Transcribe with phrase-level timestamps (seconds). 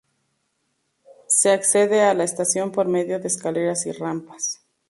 [1.27, 4.59] Se accede a la estación por medio de escaleras y rampas.